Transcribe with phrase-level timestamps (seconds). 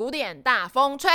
[0.00, 1.10] 古典大风吹，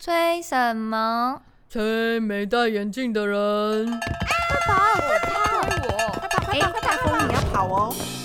[0.00, 1.42] 吹什么？
[1.68, 3.84] 吹没戴眼镜的人。
[3.84, 4.94] 快跑！
[4.94, 5.60] 快跑！
[5.84, 5.92] 我！
[6.18, 6.40] 快跑！
[6.46, 6.72] 快跑！
[6.80, 7.10] 快跑！
[7.10, 8.23] 风，你要跑哦。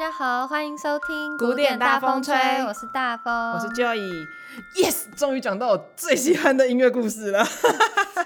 [0.00, 2.34] 家好，欢迎收听古典大风吹。
[2.66, 4.26] 我是大风，我是 Joy。
[4.74, 7.46] Yes，终于讲到我最喜欢的音乐故事了。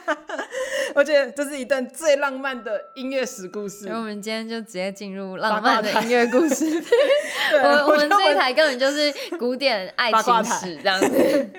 [0.94, 3.88] 我觉得这是一段最浪漫的音乐史故事。
[3.88, 6.64] 我们今天就直接进入浪漫的音乐故事。
[7.60, 11.50] 我我们这一台根本就是古典爱情史这样子。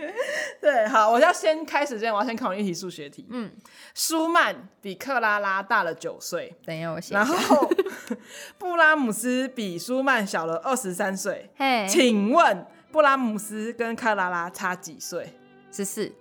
[0.66, 3.28] 对，好，我要先开始之前，我要先考你一题数学题。
[3.30, 3.52] 嗯，
[3.94, 6.52] 舒曼比克拉拉大了九岁。
[6.66, 7.14] 等一下，我写。
[7.14, 7.70] 然后，
[8.58, 11.52] 布拉姆斯比舒曼小了二十三岁。
[11.56, 15.38] 嘿，请问布拉姆斯跟克拉拉差几岁？
[15.72, 16.12] 十四。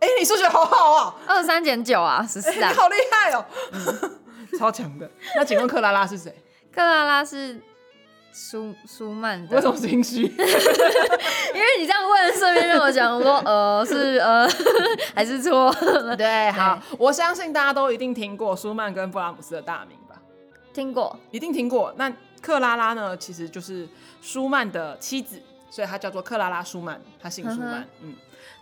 [0.00, 1.14] 哎、欸，你数学好好啊！
[1.28, 4.18] 二十三减九啊，十四啊，你好厉害哦，嗯、
[4.58, 5.08] 超强的。
[5.36, 6.34] 那请问克拉拉是谁？
[6.72, 7.62] 克拉拉是
[8.34, 9.54] 舒舒曼的。
[9.54, 10.22] 为什么心虚？
[10.26, 14.48] 因为你这样问，顺便让我讲，我说呃是呃
[15.14, 15.72] 还是错？
[16.18, 20.20] 对，好，我相信大家都一定听过舒曼跟布拉姆斯的大名吧？
[20.72, 21.94] 听过，一定听过。
[21.96, 23.16] 那克拉拉呢？
[23.16, 23.88] 其实就是
[24.20, 28.10] 舒曼的妻子，所以她叫做克拉拉舒曼，她姓舒曼，嗯。
[28.10, 28.14] 嗯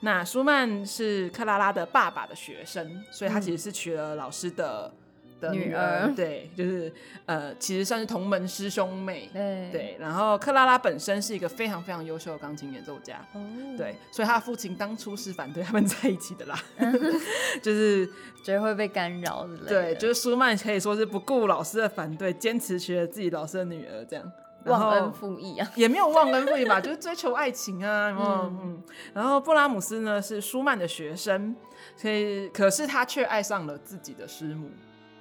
[0.04, 5.01] 那舒曼是克拉拉的爸爸的学生，所以他其实是娶了老师的、嗯、
[5.42, 6.92] 的女儿，对，就是
[7.26, 9.96] 呃，其实算是同门师兄妹，对，对。
[9.98, 13.40] 然后克拉拉本身是一个非常非常优秀的钢琴演奏家，哦、
[13.76, 16.58] 对，所以他的父亲当初是反对他们 在一起的啦，
[17.60, 18.06] 就是
[18.44, 24.32] 觉得会被干扰之类的，对，就是舒曼可以说是不顾老师的反对，坚持娶了自己老师的女儿这样。
[24.66, 28.80] 忘恩负义啊，也没有忘恩负义吧，就是追求爱情啊，然后嗯，
[29.12, 31.56] 然后布拉姆斯呢是舒曼的学生，
[31.96, 34.70] 所以可是他却爱上了自己的师母。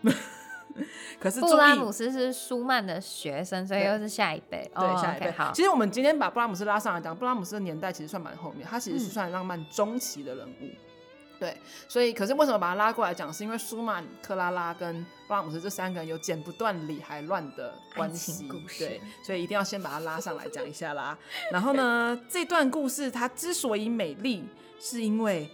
[1.20, 5.32] 可是布拉姆斯是舒曼的学生，所以又是下一辈，对，对下一辈。
[5.32, 10.54] 好，其实我们今天把布拉姆斯拉上来讲，布拉姆斯的年代其实算蛮后面，他其实是算浪漫中期的人物。
[10.62, 10.76] 嗯
[11.42, 13.34] 对，所以可是为什么把他拉过来讲？
[13.34, 21.18] 是因为舒曼、克拉拉跟布拉姆斯这三个人有剪不断理还乱的关系，对，所以一定要先把他拉上来讲一下啦。
[21.52, 24.46] 然后呢，这段故事它之所以美丽，
[24.80, 25.50] 是因为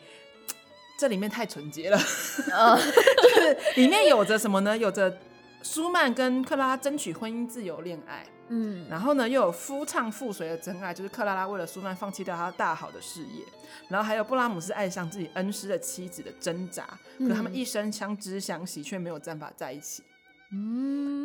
[0.97, 1.97] 这里面太纯洁了，
[3.21, 4.75] 就是里面有着什么呢？
[4.75, 5.15] 有着
[5.61, 8.25] 舒曼跟克拉拉争取婚姻自由恋爱。
[8.49, 13.43] 嗯，然后呢，又有夫唱妇随的真爱，就是克拉拉为了舒曼放弃掉他大好的事业，
[13.89, 16.87] 然后还有布拉姆斯爱上自己恩师的妻子的挣扎，
[17.17, 20.01] 嗯、可他们一生相知相惜，却没有办法在一起。
[20.01, 20.16] 嗯，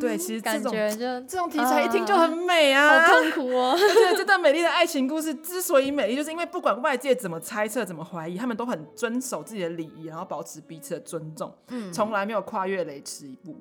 [0.01, 3.73] 对，其实这种感觉就这种题材一听就很美啊，啊好痛苦哦。
[3.79, 13.55] 对，这段美丽的爱情故事之所以美丽，就是因为不管外界怎么猜测、怎么怀疑，他们都很遵守自己的礼仪，然后保持彼此的尊重，嗯，从来没有跨越雷池一步。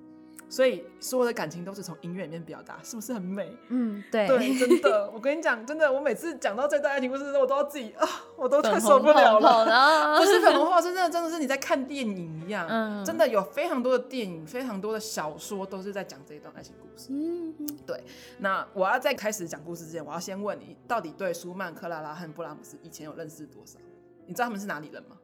[0.53, 3.57] 所以所有的感情都是从音乐里面表达，是不是很美？
[3.69, 10.19] 嗯，对，对，真的， 我跟你讲，真的，我每次讲到这段爱情故事的时候，我都要自己啊，我都快受不了了。
[10.19, 12.69] 不是粉红泡泡，是真的，真的是你在看电影一样。
[12.69, 17.09] 嗯，真的有非常多的电影，非常多的小说都是在讲这一段爱情故事。
[17.09, 17.55] 嗯，
[17.87, 18.05] 对。
[18.41, 23.79] 那我要在开始讲故事之前，我要先问你，到底对舒曼、克拉拉和布拉姆斯以前有认识多少？
[24.27, 25.17] 你知道他们是哪里人吗？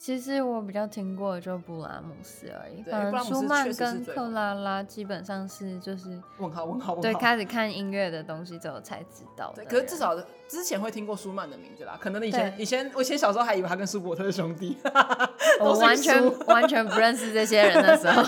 [0.00, 9.52] 其实我比较听过的就布拉姆斯而已，可能舒曼跟克拉拉基本上是就是问号问号问号，对，开始看音乐的东西之后才知道。
[9.54, 10.16] 对，可是至少
[10.48, 14.78] 之前会听过舒曼的名字啦，可能以前以前我以前小时候还以为他跟舒伯特是兄弟，
[15.60, 18.22] 我完全完全不认识这些人的时候。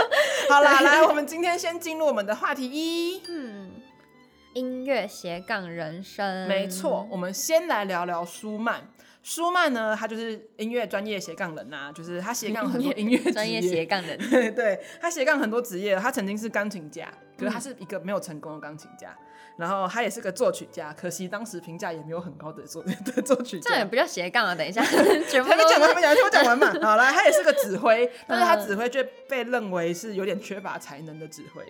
[0.48, 3.70] 好啦，来，我们今天先进入我们的话题一，嗯，
[4.54, 8.88] 音乐斜杠人生，没错，我们先来聊聊舒曼。
[9.28, 15.94] 舒曼呢，他就是音乐专业斜杠人呐、啊，就是他斜杠很多音乐 专业斜杠人， 对，对他斜杠很多职业。
[15.96, 19.14] 他曾经是钢琴家，可是他是一个没有成功的钢琴家。
[19.58, 23.70] 然后他也是个作曲家，可惜当时评价也没有很高的作 的作曲家。
[23.70, 24.54] 这也不叫斜杠啊！
[24.54, 24.82] 等一下，
[25.28, 26.72] 全部都讲完，听我讲完嘛。
[26.80, 31.62] 好来，他也是个指挥，但是他指挥却被认为是有点缺乏才能的指挥。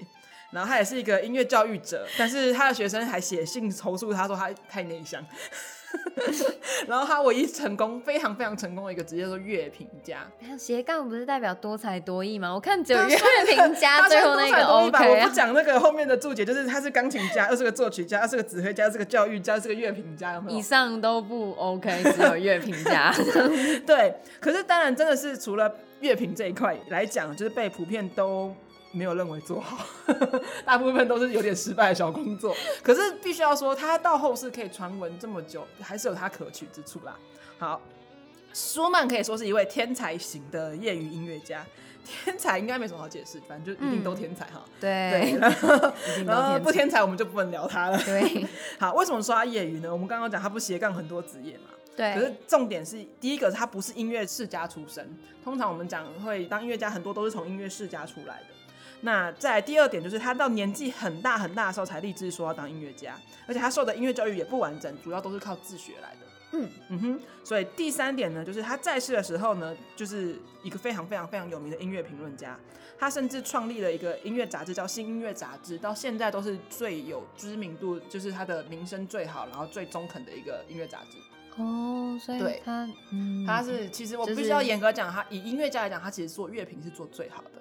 [0.52, 5.24] 然后他也是一个音乐教育者，但是他的学生还写信投诉他说他太内向。
[6.86, 10.26] 然后他唯一成功、非常非常成功的一个职业是乐评家。
[10.58, 12.52] 斜杠不是代表多才多艺吗？
[12.52, 15.08] 我看只有乐评家最后那个 OK。
[15.08, 20.58] 我不讲那个后面的注解，就是他是钢琴家，又是个作曲家，又是个指挥家，又是个教育家，又是个乐评家，有没有？
[20.58, 23.14] 以上都不 OK， 只有乐评家。
[23.86, 28.54] 对，可是当然真的是除了乐评这一块来讲，就是被普遍都。
[28.98, 29.86] 没有认为做好，
[30.66, 32.52] 大部分都是有点失败的小工作。
[32.82, 37.16] 可是必须要说，他到后世可以传闻这么久，还是有他可取之处啦。
[37.58, 37.80] 好，
[38.52, 41.64] 舒曼可以说是一位天才型的业余音乐家。
[42.24, 44.72] 天才应该没什么好解释，反正就一定都天才哈、嗯。
[44.80, 47.98] 对，对然后 不天才我们就不能聊他了。
[48.02, 48.46] 对，
[48.80, 49.92] 好，为什么说他业余呢？
[49.92, 51.64] 我们刚刚讲他不斜杠很多职业嘛。
[51.94, 52.14] 对。
[52.14, 55.06] 可是重点是，第一个他不是音乐世家出身，
[55.44, 58.46] 通常我们讲会当音乐家，很多都是从音乐世家出来的。
[59.00, 63.16] 那再第二点就是他到年纪很大很大的时候才立志说要当音乐家，
[63.46, 66.18] 而且他受的音乐教育也不完整，主要都是靠自学来的。
[66.50, 72.58] 嗯嗯哼，所以第三点呢，就是他在世的时候呢，就是一个非常非常非常有名的音乐评论家，
[72.98, 81.18] 他甚至创立了一个音乐杂志叫《新音乐杂志》，到现在都是最有知名度，就是他的名声最好，然后最中肯的一个音乐杂志。
[81.58, 87.60] 哦，所以他嗯，他是其实我必须要严格讲，他以音乐家来讲，他其实做乐评是做最好的，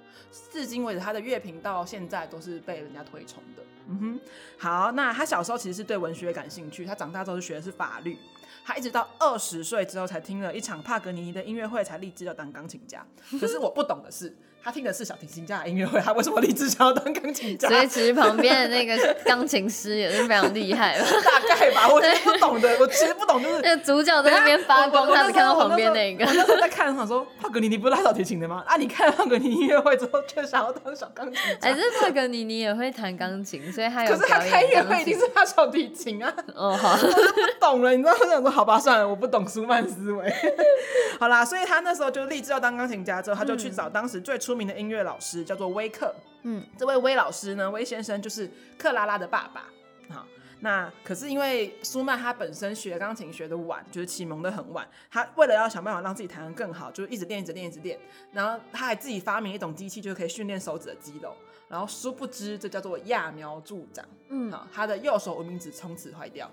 [0.51, 3.63] 至今为止他的乐评到现在都是被人家推崇的。
[3.89, 4.19] 嗯哼，
[4.57, 8.17] 好，那他小时候其实是对文学感兴趣，他长大之后就学的是法律。
[8.65, 13.05] 他一直到二十岁之后才听了一场帕格尼尼的音乐会，才立志要当钢琴家。
[13.39, 14.35] 可是我不懂的是。
[14.67, 17.69] 他听的是小提琴家的音乐会，他为什么立志想要当钢琴家？
[17.69, 21.05] 所以其实旁边的那个钢琴师也是非常厉害吧？
[21.23, 26.25] 大概吧，我其实不懂的，我其实不懂，就是 那主角在那边发光，他只看到旁边那个。
[26.25, 28.61] 我那时候在看，他说帕格尼尼不是拉小提琴的吗？
[28.67, 31.69] 啊，你看帕格尼尼音乐会之后，却想要当小钢琴家。
[31.69, 34.11] 还是帕格尼尼也会弹钢琴，所以他有。
[34.11, 36.33] 可是他开音乐会一定是他小提琴啊。
[36.53, 38.11] 哦，好，我就不懂了，你知道？
[38.19, 40.33] 我想说，好吧，算了，我不懂舒曼思维。
[41.17, 45.45] 好啦，所以他那时候就立志要当钢琴家，之后他就去找当时最出名的音乐老师。
[45.45, 49.65] 叫做威克，嗯，这位威老师呢，威先生就是克拉拉的爸爸。
[50.09, 50.25] 好，
[50.59, 57.99] 那可是因为舒曼他本身学钢琴学的晚，就是启蒙的很晚，他为了要想办法让自己弹得更好，就一直练，一直练，一直练。
[58.33, 61.33] 然后他还自己发明一种机器，就可以训练手指的肌肉。
[61.69, 64.03] 然后殊不知，这叫做揠苗助长。
[64.29, 66.49] 嗯，好，他的右手无名指从此坏掉。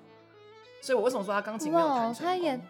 [0.83, 2.27] 所以我为什么说他钢琴没有弹成功？
[2.27, 2.61] 他也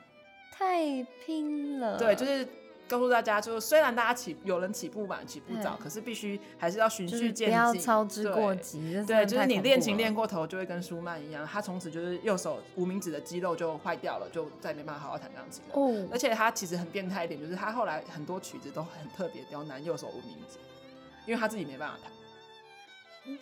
[0.53, 1.99] 太拼了。
[1.99, 2.47] 对，就是。
[2.89, 8.93] 告诉大家，就是虽然大家起有人起步晚、起步早，可是必须还是要循序渐进，不要操之过急。
[9.07, 15.75] 对，对，就是你练琴练过头，就会跟舒曼一样，他从此就是右手无名指的肌肉就坏掉了，就再也没办法好好弹钢琴了。
[15.75, 20.59] 哦，而且他其实很变态一点，就是他后来很多曲子都很特别刁难右手无名指，
[21.27, 22.13] 因为他自己没办法弹。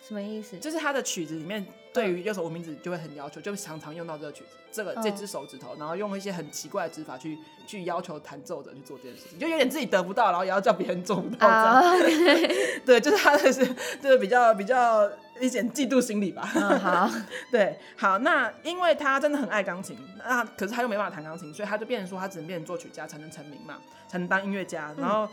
[0.07, 0.57] 什么意思？
[0.59, 7.37] 就是他的曲子里面对于右手无名指就会很要求，就常常用到这个曲子，这个这只手指头，然后用一些很奇怪的指法去
[7.67, 11.83] 去要求弹奏者去做这件事情，就有点自己得不到，然后也要叫别人做不到这样。
[11.83, 13.65] Oh, 对，就是他的是
[14.01, 15.09] 就是比较比较
[15.39, 16.49] 一点嫉妒心理吧。
[16.55, 17.11] Oh, 好，
[17.51, 23.77] 对，好，那因为他真的很爱钢琴，那可是他又没办法弹钢琴，所以他就变成说他只能变成作曲家才能成名嘛，
[24.07, 24.93] 才能当音乐家。
[24.97, 25.29] 然后，嗯、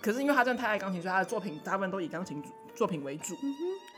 [0.00, 2.42] 可是因为他真的太爱钢琴，所以他的作品大部分都以钢琴
[2.74, 3.34] 作品为主。
[3.42, 3.54] 嗯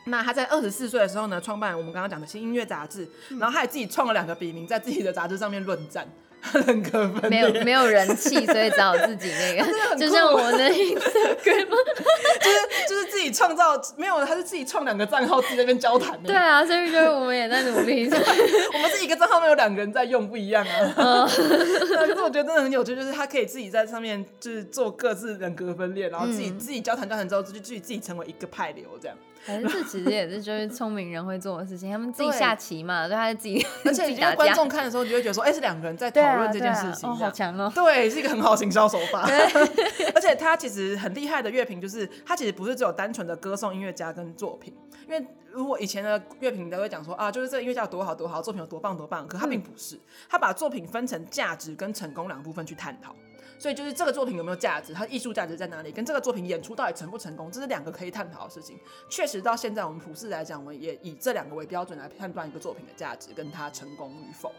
[0.06, 3.08] 那他在二十四岁的时候呢，创办我们刚刚讲的新音乐杂志，
[3.40, 6.06] 然后他也自己创了两个笔名，在自己的杂志上面论战，
[6.52, 7.30] 很可分。
[7.30, 11.68] 没有没有人气，所以只好自己那个， 就像我的 Instagram，
[12.40, 16.20] 就是就是自己创造，没有，他是自己创两个账号，自己在那边交谈。
[16.22, 18.08] 对啊，所以就是我们也在努力。
[18.74, 20.94] 我们是一个账号没有两个人在用，不一样啊。
[20.96, 29.16] 嗯、可是我觉得真的很有趣，就是他可以自己在上面就是做各自人格分裂，然后自己、嗯、自己交谈交谈之后，就自己自己成为一个派流这样。
[29.44, 39.28] 还是这其实也是就是聪明人会做的事情，他们自己下棋嘛，对，他就自己，而且你观众看的时候，你就会觉得说，哎、欸，是两个人在讨论这件事情，好强哦，对，是一个很好的行销手法。
[40.14, 44.74] 而且他其实很厉害的乐评，就是他其实不是只有单纯的歌颂音乐家跟作品，
[45.06, 53.14] 因为如果以前的乐评都会讲说啊，就是这个音乐家有多好多好，作品有多棒多棒，可他并不是，他把作品分成价值跟成功两部分去探讨。
[53.58, 55.90] 所以就是这个作品有没有价值，它的艺术价值在哪里？
[55.90, 58.78] 跟这个作品演出到底成不成功，这是两个可以探讨的事情。
[59.08, 64.52] 确实到现在我们普世来讲，我们也以这两个为标准来判断一个作品的价值跟它成功与否。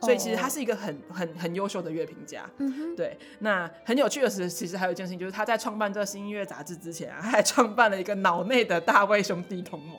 [0.00, 2.48] 所以其实他是一个很很很优秀的乐评家。
[2.58, 9.98] 嗯、对，那很有趣的是，其实还有一件事情，就是他在创办这个新音乐杂志之前啊，他还创办了一个脑内的大卫兄弟同盟。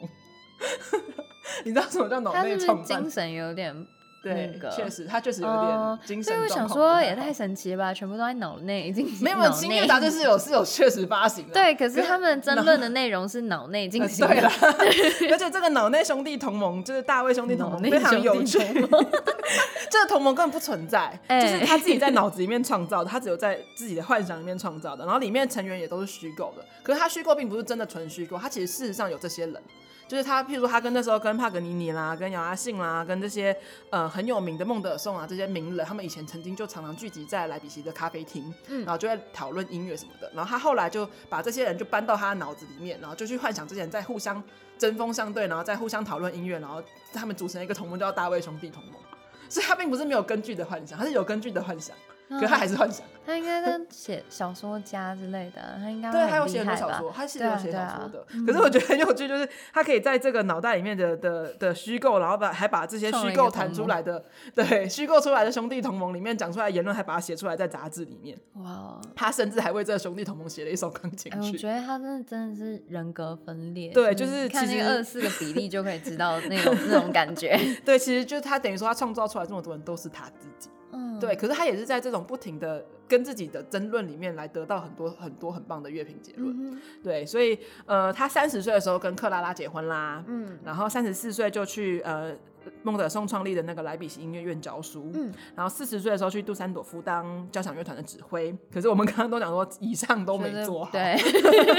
[1.66, 2.86] 你知道什么叫脑内创办？
[2.86, 3.86] 精神有点。
[4.24, 6.34] 对，确实，他确实有点精神。
[6.34, 11.54] 所以我想说，也太神奇了吧，全部都在脑内，已经没有新音乐杂志是有是有确实发行的。
[11.54, 14.34] 对，可是他们争论的内容是脑内进行的。
[14.34, 14.50] 对了，
[15.30, 18.58] 而且这个脑内兄弟同盟就是大卫兄弟同盟，非常有趣。
[19.92, 26.64] 这个同盟根本不存在， 就是他自己在脑子里面创造的，他只有在自己的幻想里面创造的，然后里面成员也都是虚构的。
[26.82, 29.62] 可是他虚构并不是真的纯虚构，他其实事实上有这些人。
[30.14, 33.56] 就是他，譬如说他跟那时候跟帕格尼尼啦、跟姚阿信啦、跟这些
[33.90, 40.32] 呃很有名的孟德尔颂啊这些名人，他们以前曾经就常常聚集在莱比锡的咖啡厅，嗯，然后就在讨论音乐什么的。
[40.36, 44.42] 然后他后来就把这些人就搬到他的脑子里面，然后就去幻想这些人在互相
[44.78, 46.80] 针锋相对，然后再互相讨论音乐，然后
[47.12, 48.94] 他们组成一个同盟叫大卫兄弟同盟。
[49.50, 51.96] 所以他并不是没有根据的幻想，他是有根据的幻想。
[52.30, 58.26] 可他还是幻想，他应该跟写小说家之类的，他应该对，他有写很多小说，他是有写小说的。
[58.46, 68.38] 可是我觉得很有趣，就是他可以在这个脑袋里面的的的虚构，然后把还把这些虚构弹出来的，对虚构出来的兄弟同盟里面讲出来的言论，还把它写出来在杂志里面。
[68.56, 69.00] 哇！
[69.16, 71.54] 他甚至还为这个兄弟同盟写了一首钢琴曲。
[71.54, 73.92] 我觉得他真的真的是人格分裂。
[73.92, 77.58] 对，就是看那个二十四个比例就可以知道那种那种感觉。
[77.86, 80.70] 对，其实就是他等于说他创造出来这么多人都是他自己。
[80.92, 86.56] 嗯，对，可是他也是在这种不停的跟自己的争论里面来得到很多很多很棒的乐评结论。
[86.58, 92.36] 嗯、对，所以呃，他三十岁的时候跟克拉拉结婚啦，嗯，然后三十四岁就去呃
[92.82, 98.56] 孟德尔颂创立的那个莱比锡音乐院教书，嗯，然后四十岁的时候去杜塞朵夫当交响乐团的指挥。
[98.72, 101.16] 可是我们刚刚都讲说，以上都没做好，对，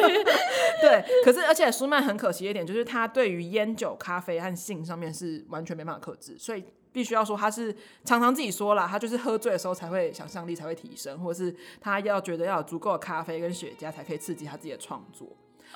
[0.83, 1.04] 对。
[1.25, 6.62] 可是而且舒曼很可惜一点，就是他对于烟酒、咖啡和性上面是完全没办法克制，所以。
[6.95, 7.75] 必须要说，他是
[8.05, 15.29] 常常自己说了，他就是喝醉的时候才会想象力才会提升，或者是他要觉得要有足够的咖啡跟雪茄才可以刺激他自己的创作。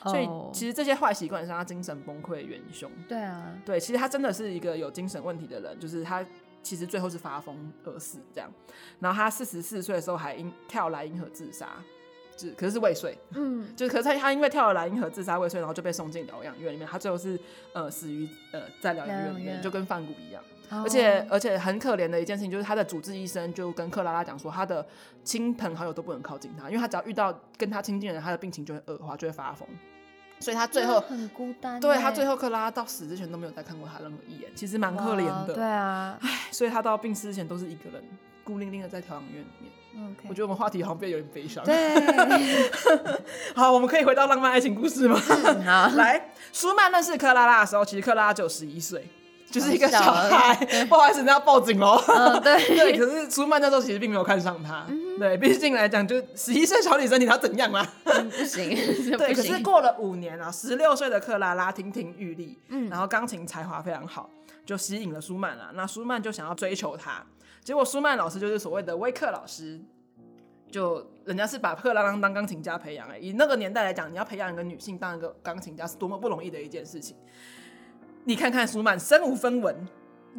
[0.05, 0.13] Oh.
[0.13, 2.89] 所以其实这些坏习惯是他精神崩溃的元凶。
[3.09, 6.25] 对啊，对，其实他真的是一个有精神问题的人，就是他
[6.63, 8.49] 其实最后是发疯而死这样。
[9.01, 11.83] 然后他四十四岁的时候还因跳莱茵河自杀，
[12.39, 17.39] 就可是是未遂，嗯， 就是可是他他因为跳了莱茵河自杀未遂，然后就被送进疗养院里面，他最后是
[17.73, 20.43] 呃死于呃在疗养院里面，就跟梵谷一样。
[20.71, 24.87] 而且而且很可怜的一件事情就是，他的主治医生就跟克拉拉讲说，他的
[25.25, 29.67] 亲朋好友都不能靠近他，因为他只要遇到跟他亲近的人，他的病情就会恶化，就会发疯。
[30.41, 31.81] 所以他最后很孤单。
[31.81, 35.55] 对，他最后克拉拉到死之前都没有再看过他任何一眼，其实蛮可怜的。
[35.55, 38.05] 对啊，唉，所以他到病逝之前都是一个人
[38.49, 40.17] 孤零零的在调养院里面。
[40.27, 41.63] 我觉得我们话题好像变得有点悲伤。
[41.67, 41.77] 对，
[43.55, 45.21] 好，我们可以回到浪漫爱情故事吗？
[45.29, 49.07] 嗯、好， 来，舒曼认识克拉拉的时候，其实克拉拉只有十一岁。
[49.51, 50.55] 就是一个小孩，
[50.91, 51.97] 不好意思，那要报警喽。
[52.07, 52.99] 嗯，对对。
[52.99, 54.87] 可是舒曼那时候其实并没有看上他，
[55.19, 57.83] 对，毕竟来讲，就十一岁小女生，你要怎样嘛？
[58.05, 58.69] 不行，
[59.17, 59.33] 对。
[59.35, 64.29] 可是过了五年啊，十六岁的克拉拉亭亭玉立，嗯，然后钢琴才华非常好，
[64.67, 65.71] 就吸引了舒曼了。
[65.73, 67.25] 那舒曼就想要追求她，
[67.69, 69.79] 结果舒曼老师就是所谓的威克老师，
[70.71, 73.07] 就人家是把克拉拉当钢琴家培养。
[73.21, 77.15] 以那个年代来讲，你要培养一个女性当一个钢琴家是多么不容易的一件事情。
[78.25, 79.87] 你看看舒曼身无分文，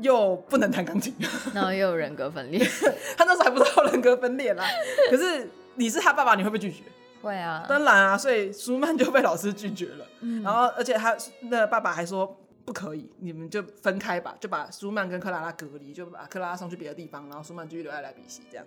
[0.01, 1.13] 又不能弹钢琴，
[1.53, 2.67] 然后又有人格分裂。
[3.15, 4.65] 他那时候还不知道人格分裂啦。
[5.11, 6.81] 可是你是他爸爸，你会不会拒绝？
[7.21, 8.17] 会啊，当然啊。
[8.17, 10.05] 所以舒曼就被老师拒绝了。
[10.21, 12.35] 嗯、然后而且他那爸爸还说
[12.69, 18.65] 不可以，你们就分开吧，就把舒曼跟克拉拉隔离，就把克拉拉送去别的地方，然后舒曼继续留在莱比锡这样。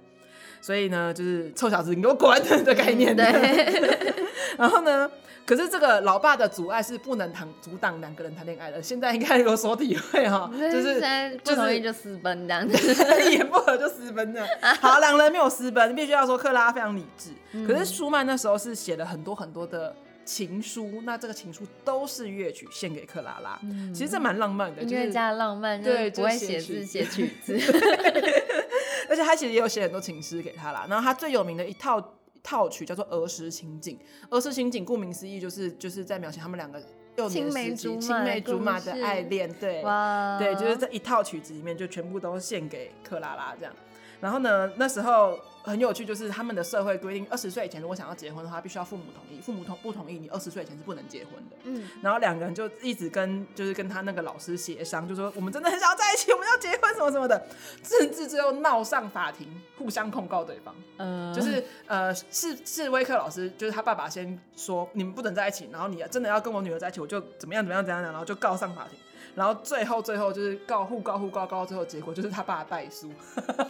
[0.61, 3.15] 所以呢，就是臭小子，你给我滚的概念。
[3.15, 3.25] 对。
[4.59, 5.09] 然后呢，
[5.47, 8.83] 可是这个老爸的阻碍是不能谈阻挡两个人谈恋爱的。
[8.83, 12.77] 现在应该有所体会哈， 就是不同意就私奔这样子，
[13.23, 14.45] 一言不合就私奔的。
[14.81, 17.31] 好，两人没有私奔，必须要说克拉拉非常理智。
[17.69, 23.61] 可是舒曼那时候是写了很多很多的情书，那这个情书都是乐曲献给克拉拉。
[23.93, 27.59] 其实这蛮浪漫的，音乐家的浪漫，对，不会写字写曲子。
[29.09, 33.99] 而且他其实也有写很多情诗给他啦，然后他最有名的一套一套曲叫做《儿时情景》，
[34.37, 36.81] 《儿时情景》顾名思义就是就是在描写他们两个
[37.17, 40.39] 幼年时期青梅竹马的爱恋，对，哇。
[40.39, 43.75] 对，就是这一套曲子里面就全部都献给克拉拉这样。
[44.23, 45.39] 然后呢，那时候。
[45.65, 49.41] 很有趣，就是他们的社会规定，二十岁以前如果想要结婚的话，必须要父母同意。
[49.41, 51.57] 父母同不同意，你二十岁以前是不能结婚的。
[51.63, 57.47] 嗯，然后两个人就一直跟就是跟他那个老师协商，就说我们真的很想要在一起，我们要结婚什么什么的，
[57.85, 59.47] 甚至最后闹上法庭，
[59.79, 60.75] 互相控告对方。
[60.97, 68.99] 嗯，就是呃，是是威克老师，就是他爸爸先说你们不能在一起，然后你真的要跟我女儿在一起，我就怎么样怎么样怎样，然后就告上法庭。
[69.35, 73.11] 然后最后最后就是告互告互告告到最后结果就是他爸败诉，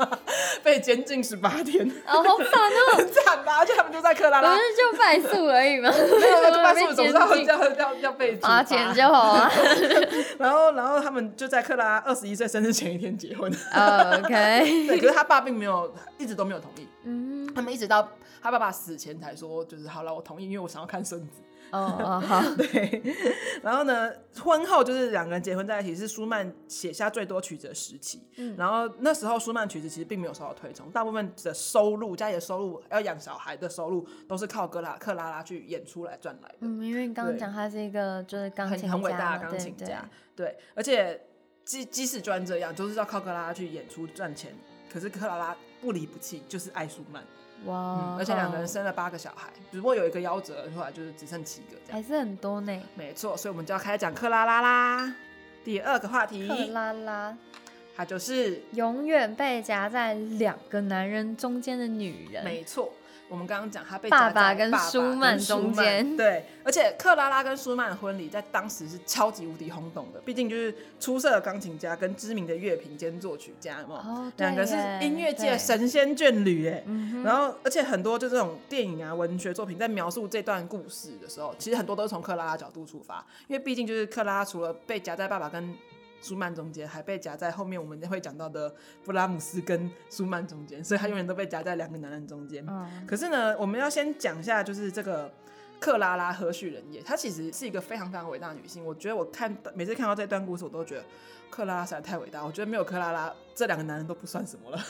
[0.62, 1.88] 被监禁十八天。
[2.06, 3.58] 哦，好惨哦， 很惨吧？
[3.58, 5.90] 而且他们就在克拉拉，不是就败诉而已吗？
[5.90, 9.50] 没有，败诉总是要要要要被罚钱就好啊。
[10.38, 13.50] 然后然后他们就在克拉拉二十一岁生日前一天结婚。
[13.72, 16.88] Oh, OK，对，可是他爸并没有一直都没有同意。
[17.04, 17.48] 嗯。
[17.54, 18.08] 他们一直到
[18.42, 21.40] 他爸爸死前才说，就是好了，我同意，因为我想要看孙子。
[21.72, 23.02] 哦哦好， 对。
[23.62, 24.12] 然后呢，
[24.42, 28.22] 婚后就是两个人结婚在一起，是舒曼写下最多曲子的时期。
[28.36, 28.54] 嗯。
[28.56, 36.56] 然后那时候舒曼曲子其实并没有受到推崇，大部分的收入，家里的收入要养小孩的收入，都是靠格拉克拉拉去演出来赚来的。
[36.60, 41.20] 嗯，因为你刚刚讲他是一个就是钢琴很很伟大的钢琴家，对，对，对，而且
[41.64, 44.54] 即即使就算这样，就是要靠克拉拉去演出赚钱。
[44.92, 47.22] 可是克拉拉不离不弃，就是爱舒曼。
[47.64, 48.16] 哇、嗯！
[48.18, 52.82] 而且两个人生了八个小孩，只不过有一个夭折，后来就是只剩七个，还是很多呢。
[52.94, 55.14] 没错，所以我们就要开始讲克拉拉啦。
[55.64, 57.36] 第二个话题，克拉拉，
[57.96, 62.42] 她就是永远被夹在两个男人中间的女人。
[62.42, 62.92] 没错。
[63.32, 76.84] 我们刚刚讲他被爸爸跟舒曼中间，对，而且克拉拉跟舒曼的婚礼在当时是超级无敌轰动的，毕竟就是出色的钢琴家跟知名的乐评兼作曲家嘛，两、哦、个是音乐界神仙眷侣哎，
[77.24, 85.74] 然后而且很多就这种电影啊、文学作品在描述这段故事的时候，其实很多都是从克拉拉角度出发，因为毕竟就是克拉拉除了被夹在爸爸跟
[86.22, 88.72] 舒曼中间，还被夹在后面我们会讲到的
[89.04, 92.64] 布拉姆斯跟舒曼中间，所以他永远都被夹在两个男人中间。
[92.66, 93.04] 嗯。
[93.06, 95.30] 可是呢，我们要先讲一下，就是这个
[95.80, 97.02] 克拉拉何许人也？
[97.02, 98.84] 她其实是一个非常非常伟大的女性。
[98.84, 101.04] 我觉得我看每次看到这段故事，我都觉得
[101.50, 102.44] 克拉拉实在太伟大。
[102.44, 104.80] 我觉得没有克拉拉，这两个男人都不算什么了。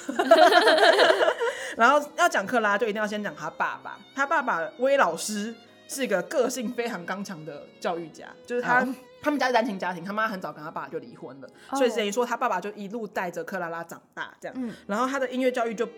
[1.79, 3.99] 然后要讲克拉，就一定要先讲他爸爸。
[4.15, 5.55] 他爸爸威老师
[5.93, 8.81] 是一个个性非常刚强的教育家，就是他。
[8.81, 8.95] 嗯
[9.25, 11.79] 他们家是单亲家庭，他妈很早跟他爸爸就离婚了，oh.
[11.79, 14.55] 所以等于说他爸爸就一路带着克拉拉长大，这样。
[14.59, 15.89] 嗯、然后他的音乐教育就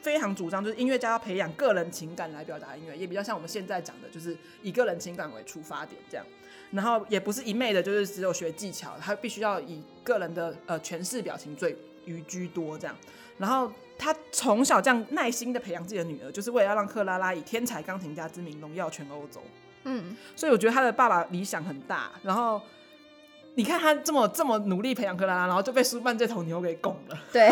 [0.00, 6.26] 非常主张，就是音乐家要培养个人情感来表达音乐，也比较像我们现在讲的，就是以个人情感为出发点这样。
[6.72, 12.96] 然后也不是一昧的，就是只有学技巧，他必须要以个人的呃诠释表情最于居多这样。
[13.38, 19.42] 然后他从小这样耐心的培养自己的女儿，就是为了要让克拉拉以天才钢琴家之名荣耀全欧洲。
[19.84, 22.60] 嗯，所以我觉得他的爸爸理想很大，然后
[23.54, 27.50] 你看他这么这么努力培养克拉拉，然后就被舒曼这头牛给拱了，对，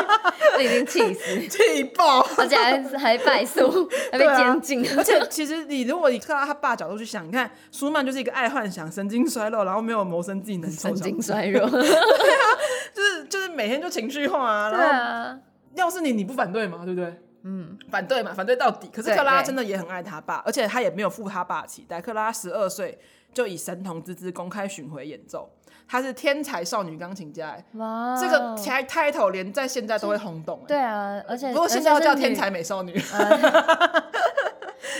[0.64, 4.94] 已经气死，气爆，而且还还败诉，还被监禁、啊。
[4.98, 12.46] 而且其实你如果以克拉拉他爸角度去想，你看舒曼就是一个爱幻想、神经衰弱，然后没有谋生技能，神经衰弱， 对啊，
[12.94, 15.38] 就是就是每天就情绪化啊，然后对啊，
[15.74, 16.82] 要是你你不反对吗？
[16.84, 17.20] 对不对？
[17.46, 18.88] 嗯，反对嘛，反对到底。
[18.90, 22.00] 可是克拉拉真的也很爱他爸，而且他也没有负他爸的期待。
[22.00, 22.98] 克拉拉十二岁
[23.34, 25.50] 就以神童之姿公开巡回演奏，
[25.86, 27.56] 她是天才少女钢琴家。
[27.74, 30.62] 哇，这个 title 连在现在都会轰动。
[30.66, 32.96] 对啊，而且不过现在要叫天才美少女。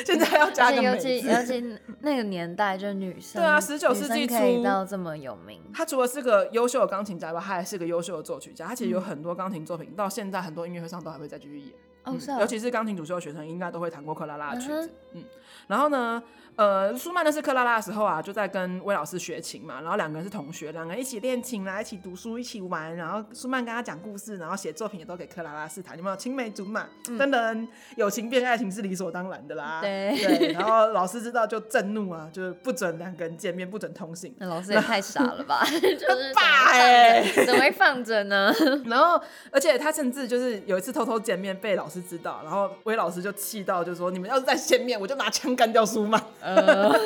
[0.04, 1.08] 现在要加个美字。
[1.08, 5.62] 尤其尤其那个年代，就是女生对啊，十九世纪初到这么有名。
[5.72, 8.66] 她除了是个优秀的钢琴家吧，她还是个优秀的作曲家。
[8.66, 11.68] 她其实有很多钢琴作品，嗯、到现在很多音乐会上都还会再继续演。
[12.02, 14.90] 哦是啊、尤其是钢琴主修的学生，应该都会弹过克拉拉的曲子。
[15.12, 15.24] 嗯，嗯，
[15.66, 16.22] 然后呢？
[16.56, 26.86] 呃，舒曼认识克拉拉的时候啊，就在跟魏老师学琴嘛，然后两个人是同学，两个人一起练琴啦，一起读书，一起玩，然后舒曼跟他讲故事，然后写作品也都给克拉拉试弹，有没有青梅竹马？
[27.18, 29.80] 等等，友情变爱情是理所当然的啦。
[29.80, 34.32] 对，对，然后老师知道就震怒啊，就是不准两个人见面，不准通信。
[34.38, 35.64] 那老师也太傻了吧？
[35.66, 38.54] 就是爸哎，怎么会放着呢？
[38.86, 46.94] 然后，而且他甚至就是有一次偷偷见面被老师知道，然后魏老师就气到就说：“你们要是再见面，我就拿枪干掉苏曼。”呃。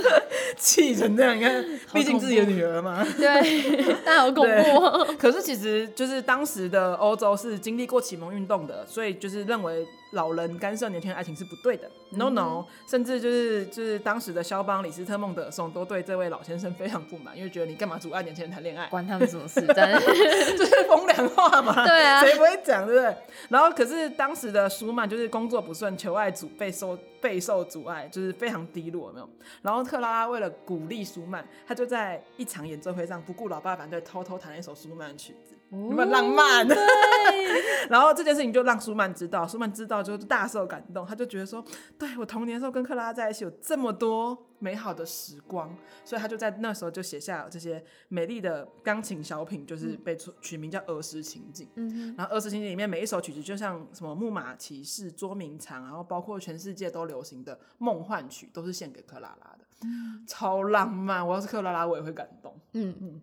[0.57, 3.07] 气成这样，你看，毕竟自己的女儿嘛。
[3.17, 5.15] 对， 但好恐怖。
[5.17, 9.87] 可是其实就是当时的欧洲是经历过启蒙运动的，所以就是认为。
[10.13, 18.87] 老人干涉年轻人爱情是不对的，no no，甚至就是就是当时的肖邦、李斯特、孟德尔颂都对这位老先生非常不满，因为觉得你干嘛阻碍年轻人谈恋爱？
[18.89, 19.61] 关他们什么事？
[19.61, 20.01] 真的
[20.57, 21.75] 就是风凉话嘛。
[21.87, 23.17] 对啊，谁不会讲，对不对？
[23.51, 29.29] 然后可是当时的舒曼就是工作不顺，求爱阻备受备受阻碍，就是非常低落，有没有？
[29.63, 35.55] 然后克拉拉为了鼓励舒曼，他就在一场演奏会上不顾老爸反对，偷偷弹了一首舒曼的曲子。
[35.71, 36.77] 那么浪漫，对。
[37.89, 41.65] 然后这件事情就让舒曼知道，舒曼知道就大受感动，他就觉得说，
[41.99, 51.67] 对，我童年的时候跟克拉拉在一起有这么多美好的时光，所以他就在那时候就写下这些美丽的钢琴小品，就是被取名叫《儿时情景》。
[51.77, 59.65] 嗯，然后《儿时情景》里面每一首曲子，就像什么《木马骑士》、《捉迷藏》，然后包括全世界都流行的《梦幻曲》，都是献给克拉拉的，
[60.27, 61.27] 超浪漫。
[61.27, 62.55] 我要是克拉拉，我也会感动。
[62.73, 63.23] 嗯嗯。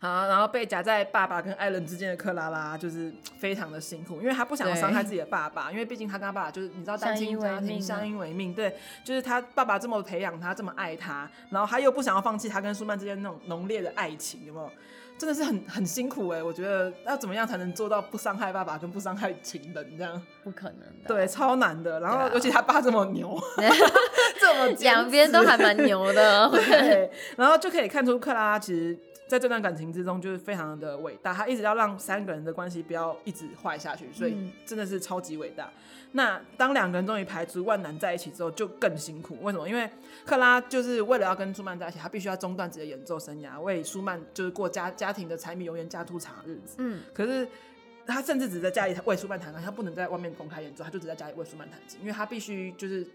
[0.00, 14.70] 好，然后被夹在爸爸跟爱人之间的克拉拉就是非常的辛苦，因为他不想要伤害自己的爸爸，因为毕竟他跟他爸爸就是你知道单亲家庭相依为命，对，就是他爸爸这么培养他，这么爱他，然后他又不想要放弃他跟舒曼之间那种浓烈的爱情，有没有？
[15.18, 16.42] 真的是很很辛苦哎、欸。
[16.42, 20.20] 我觉得要怎么样才能做到不伤害爸爸跟不伤害情人这样？
[20.42, 22.00] 不可能的，对，超难的。
[22.00, 23.62] 然后尤其他爸这么牛， 啊、
[24.40, 26.48] 这么两边都还蛮牛的。
[26.50, 28.98] 对，然后就可以看出克拉拉其实。
[29.28, 31.32] 在这段感情之中，就是非常的伟大。
[31.32, 35.64] 他一直要让三个人的关系不要一直坏下去，所以真的是超级伟大。
[35.66, 35.72] 嗯、
[36.12, 39.38] 那当两个人终于排除万难在一起之后，就更辛苦。
[39.40, 39.66] 为什么？
[39.66, 39.88] 因为
[40.26, 46.76] 克拉就是为了要跟舒曼在一起，他必须要中断自己的演奏生涯，为舒曼就是过家家庭的柴米油盐酱醋茶的日子。
[46.78, 47.48] 嗯，可是
[48.06, 53.06] 他甚至只在家里为舒曼弹钢琴，他不能在外面公开演奏，他就只在家里为舒曼弹琴，因为他必须就是。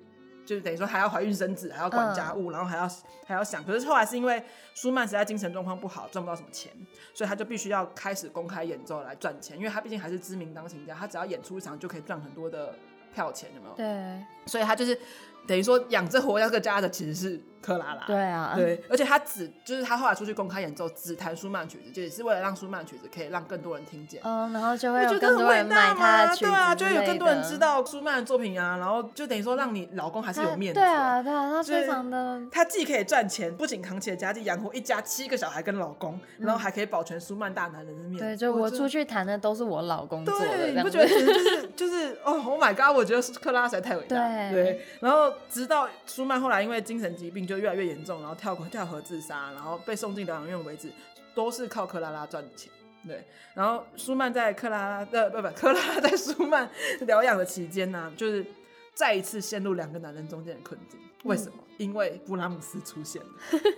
[0.47, 2.89] 就是等于说还要怀孕生子，还要管家务，嗯、然后还要
[3.25, 3.61] 还要想。
[3.65, 4.41] 可是后来是因为
[4.73, 6.71] 舒曼实在精神状况不好，赚不到什么钱，
[7.13, 9.57] 所以他就必须要开始公开演奏来赚钱。
[9.57, 12.73] 因为他毕竟还是知名钢琴家，他只要演出一场就可以赚很多的
[13.13, 13.75] 票钱，有没有？
[13.75, 14.25] 对。
[14.45, 14.97] 所以他就是
[15.45, 17.41] 等于说养着活这个家的其实是。
[17.61, 24.21] 克拉拉，对啊，对，而且他只就是他后来出去公开演奏，只弹舒曼曲子，就也是为了让舒曼曲子可以让更多人听见。
[24.23, 30.79] 嗯，然后就会有更多人买他的曲子，对啊，就会有更多人知道舒曼的作品啊，然后就等于说让你老公还是有面子。
[30.79, 38.19] 对啊，对啊，他非常的，他既可以赚钱，不仅扛起了家计养活一家七个小孩跟老公，然后还可以保全舒曼大男人的面子。
[38.19, 44.17] 对，就我出去弹的都是我老公做的，你不觉得就是就是哦，Oh my God，我觉得克拉拉实在太伟大。
[44.51, 48.35] 对，然后直到舒曼后来因为精神疾病就越来越严重，然后。
[48.35, 50.91] 跳跳河自杀，然后被送进疗养院为止，
[51.33, 52.71] 都是靠克拉拉赚钱。
[53.05, 56.69] 对，然后舒曼在克拉拉的不不，克拉拉在舒曼
[57.01, 58.45] 疗养的期间呢，就是
[58.93, 60.99] 再一次陷入两个男人中间的困境。
[61.23, 61.53] 为什么？
[61.57, 63.29] 嗯、因为布拉姆斯出现了。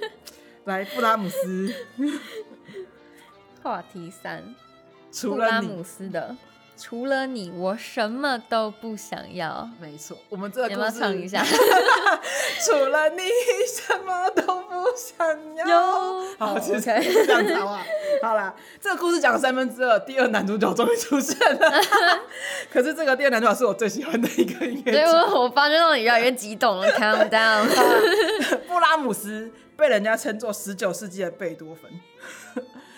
[0.65, 1.73] 来，布拉姆斯。
[3.63, 4.55] 话题三，
[5.11, 6.35] 除了布拉姆斯的。
[6.79, 9.69] 除了你，我什么都不想要。
[9.81, 11.43] 没错，我们这个故事唱一下。
[12.65, 13.23] 除了你，
[13.67, 16.23] 什么都不想要。
[16.37, 17.83] 好，其实是 这样子好不好？
[18.23, 21.81] 好啦，这个故事讲了三分之二，第二男主角终于出现了。
[22.71, 24.93] 可是这个第二男主角是我最喜欢的一个音乐。
[24.93, 26.89] 所以我我发现到你越来越激动了。
[26.93, 27.67] Calm down。
[28.69, 31.91] 布拉姆斯被人家称作十九世纪的贝多芬。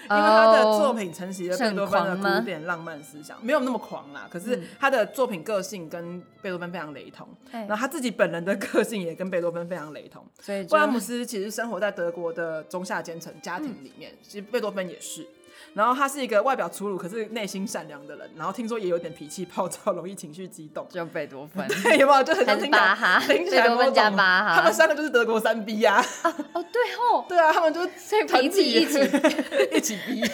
[0.09, 4.27] 因为他的作品承袭了贝多芬的古典浪漫思想，没有那么狂啦。
[4.29, 10.25] 可是他的作品个性跟贝多芬非常雷同，然后他自己本人的个性也跟贝多芬非常雷同。
[10.41, 15.27] 所以布拉姆斯其实生活在德国的中下阶层家庭里面，其实贝多芬也是。
[15.73, 18.29] 然后他是一个外表粗鲁，可是内心善良的人。
[18.35, 20.85] 然后听说也有点脾气暴躁，容易情绪激动。
[20.89, 22.23] 就贝多芬，对， 有没有？
[22.23, 26.03] 就很像听巴哈，贝多芬加巴哈，他们三个就是德国三 B 呀。
[26.23, 27.81] 哦，对哦，对啊，他们就
[28.27, 28.99] 脾气一起
[29.71, 30.21] 一起逼。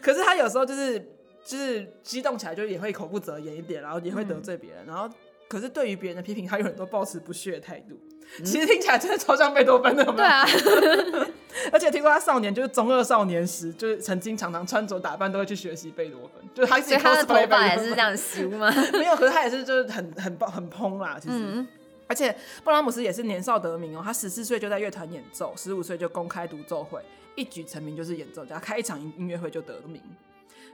[0.00, 0.98] 可是他有时候就是
[1.44, 4.84] 就是激动起来，就也会口不择言一点，然后也会得罪别人。
[4.86, 5.08] 然后
[5.54, 7.96] 可是对于别人的批评，他有很多保持不屑的态度。
[8.38, 10.16] 其实听起来真的超像贝多芬的，有没有？
[10.16, 10.44] 对啊。
[11.72, 18.72] 而且听说他少年就是中二少年时，就是曾经常常穿着打扮都会去学习贝多芬，就是他自己他的头发也是这样修吗？
[18.92, 21.36] 没有，可是他也是就是很很很蓬啦，其实。
[21.38, 21.68] 嗯、
[22.08, 27.00] 而且布拉姆斯也是年少得名哦，他十四岁就在乐团演奏，十五岁就公开独奏会，
[27.36, 30.02] 一举成名就是演奏家，开一场音音乐会就得名。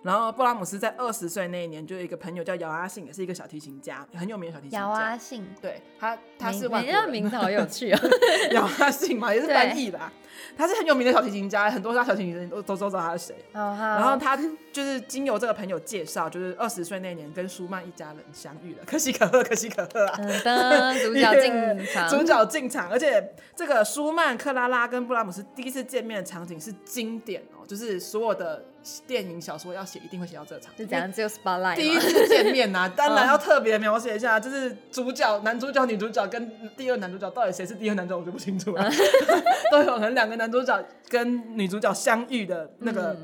[0.02, 4.78] 然后布拉姆斯在二十岁那一年，就有一个朋友叫姚阿信，也是一个小提琴家，很有名的小提琴家。
[4.78, 7.10] 姚阿信，对他，他是外国人。
[7.10, 7.98] 名字好有趣哦，
[8.52, 10.12] 姚阿信嘛，也是翻译吧。
[10.56, 13.34] 他是很有名的小提琴家，很多大小提琴人都都知道他是谁。
[13.52, 14.38] Oh, 然后他
[14.72, 20.18] 就是经由这个朋友介绍，就是二十岁那年跟舒曼一家人相遇了，可喜可贺，可喜可贺啊！
[20.18, 28.64] 噔，主角进场， 主角进场，而且这个舒曼、克拉拉跟布拉姆斯第一次见面的场景是经典哦，就是所有的
[29.06, 30.86] 电影小说要写一定会写到这个场景。
[30.86, 31.76] 就讲只有 spotlight。
[31.76, 38.90] 第一次见面呐、啊，当然要特别描写一下，就是主角、男主角、女主角跟第二男主角到底谁是第二男主角，我就不清楚了，
[39.70, 43.16] 都有可能两个男主角跟女主角相遇的那个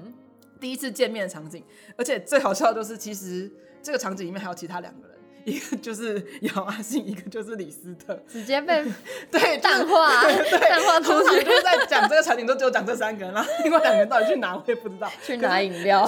[0.61, 1.63] 第一次见面的场景，
[1.97, 3.51] 而且最好笑的就是，其实
[3.83, 5.16] 这个场景里面还有其他两个人。
[5.47, 8.85] 一个就是姚阿信，一个就是李斯特，直接被
[9.31, 10.11] 对淡化，
[10.59, 11.01] 淡化。
[11.01, 15.09] 出去就是在讲这个场景，都只有讲这三个人，然后另外两个人到底去哪，我也不知道。
[15.23, 16.05] 去拿饮料。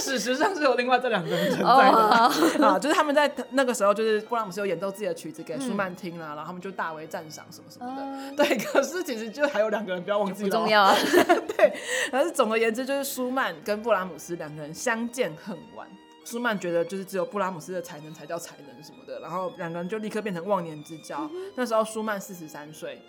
[0.00, 1.96] 事实上是有另外这两个人存在的
[2.68, 8.44] 啊，就是他们在那个时候，就是布拉姆斯有演奏自己的曲子给舒曼听了，然后他们就大为赞赏什么什么的。
[8.44, 10.50] 对，可是其实就还有两个人，不要忘记了。
[10.50, 10.94] 重要啊。
[11.56, 11.72] 对，
[12.12, 15.86] 但是总而言之，就是舒曼跟布拉姆斯两个人相见恨晚。
[16.24, 21.28] 舒曼觉得就是只有布拉姆斯的才能才叫才能什么的，然后两个人就立刻变成忘年之交。
[21.32, 23.00] 嗯、那时候舒曼四十三岁，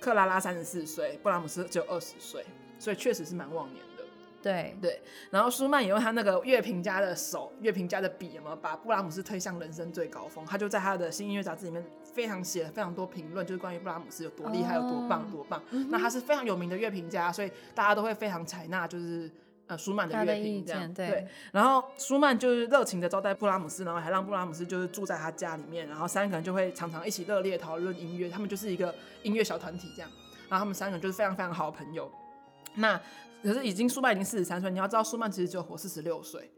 [0.00, 2.44] 克拉拉三十四岁，布拉姆斯只有二十岁，
[2.78, 4.04] 所以确实是蛮忘年的。
[4.42, 10.44] 对对，然后舒曼也用他那个乐评家的手、乐评家的笔，有没有把布拉姆斯推向人生最高峰？
[10.46, 15.58] 他就在他的新音乐杂志里面非常写了非常多评论，就是关于布拉姆斯有多厉害、有多棒、多棒。
[15.70, 19.28] 哦、那他是非常有名的乐评家，所以大家都会非常采纳，就是
[19.66, 20.92] 呃舒曼的乐评这样。
[20.94, 30.10] 对，对，然后舒曼就是热情的招待布拉姆斯，然后还让布拉姆斯就是住在他家里面，然后三个人就会常常一起热烈讨论音乐，他们就是一个音乐小团体这样。
[30.48, 32.10] 然后他们三个人就是非常非常好的朋友。
[32.76, 33.00] 那
[33.42, 36.50] 可是已经舒曼已经四十三岁，你要知道舒曼其实只有活四十六岁，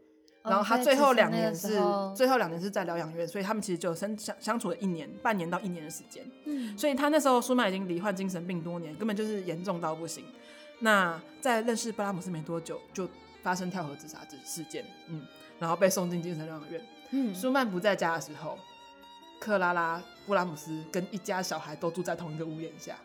[0.43, 1.79] 然后他最后两年是
[2.15, 6.23] 最后两年是在疗养院，所以他们其实就相相相处了一年半年到一年的时间。
[6.45, 10.23] 嗯，所以他那时候舒曼已经罹患精神病多年，根本就是严重到不行。
[10.79, 13.07] 那在认识布拉姆斯没多久，就
[13.41, 15.25] 发生跳河自杀事件，嗯，
[15.59, 16.81] 然后被送进精神疗养院。
[17.11, 18.57] 嗯，舒曼不在家的时候，
[19.39, 22.95] 克拉拉、布拉姆斯跟一家小孩都住在同一个屋檐下。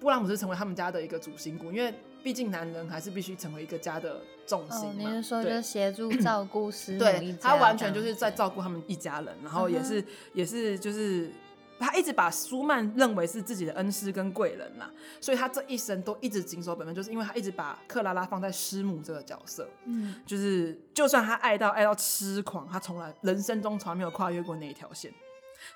[0.00, 1.92] 布拉姆斯成为他们家的一个主心骨，因为
[2.22, 4.94] 毕竟男人还是必须成为一个家的重心嘛。
[4.96, 11.30] 您、是、说就协助 照顾师母对，他完全就是在照顾他们一家人，然后也是、嗯、也是就是
[11.78, 25.12] 他一直把舒曼认为是自己的恩师跟贵人呐，所以他这一生都一直谨守本分，就是因为他一直把克拉拉放在师母这个角色，嗯，就是就算他爱到爱到痴狂，他从来人生中从来没有跨越过那一条线，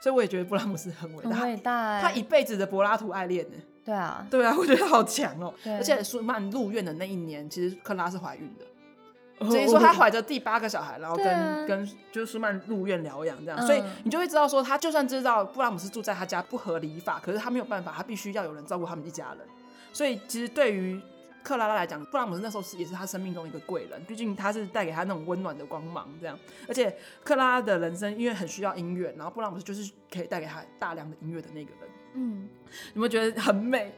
[0.01, 3.57] 所以我也觉得布拉姆斯很伟大，很伟大，他一辈子的柏拉图爱恋呢。
[3.85, 5.53] 对啊，对啊，我觉得好强哦！
[5.65, 8.65] 而且舒曼入院的那一年，其实克拉是怀孕的，
[9.41, 19.47] 所以说他怀着第八个小孩，然后跟、啊、跟就是舒曼入院疗养这样，嗯、所以你就会知道说，他就算知道布拉姆斯住在他家不合理法，可是他没有办法，他必须要有人照顾他们一家人。
[19.93, 21.01] 所以其实对于
[21.43, 26.39] 克拉拉来讲，布拉姆斯那时候是也是他生命中一个贵人，毕竟他是带给他那种温暖的光芒这样。
[26.69, 31.91] 而且克拉拉的人生因为很需要音乐，然后布拉姆斯就是可以带给他大量的音乐的那个人。
[32.15, 32.49] 嗯，
[32.95, 33.93] 有没有觉得很美？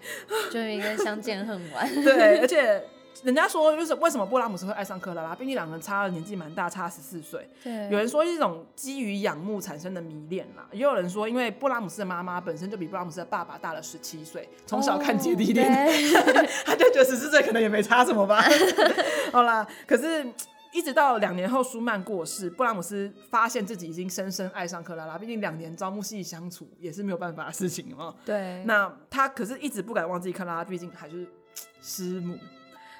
[0.50, 1.94] 就是一个相见恨晚。
[2.02, 2.82] 对，而且
[3.22, 5.34] 人家说，就是为什么布拉姆斯会爱上克拉拉？
[5.34, 7.48] 毕竟两个人差了年纪蛮大，差十四岁。
[7.62, 15.70] 对，有人说是一种基于仰慕产生的迷恋啦，也有人说，因为布拉姆斯的妈妈本身就比布拉姆斯的爸爸大了十七岁，从小看姐弟恋，
[16.66, 18.42] 他就觉得十四岁可能也没差什么吧。
[19.32, 20.26] 好啦，可是。
[20.74, 25.16] 一直到两年后，舒曼过世，布拉姆斯发现自己已经深深爱上克拉拉。
[25.16, 28.12] 毕竟两年朝暮夕相处也是没有办法的事情嘛。
[28.24, 28.60] 对。
[28.64, 31.24] 那他可是一直不敢忘记克拉拉，毕竟还是
[31.80, 32.36] 师母，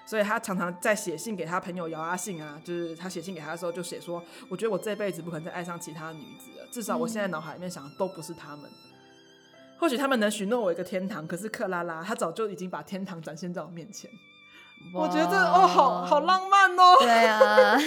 [0.07, 8.65] 所以他常常在写信给他朋友姚阿信啊，就是他写信给他的时候就写说：“我觉得我这辈子不可能再爱上其他女子了，至少我现在脑海里面想的都不是他们。
[8.65, 8.71] 嗯、
[9.81, 14.11] 或许他们能许诺我一个天堂，可是克拉拉她早就已经把天堂展现在我面前。”
[14.93, 16.97] 我觉得哦，好好浪漫哦。
[17.01, 17.79] 对啊，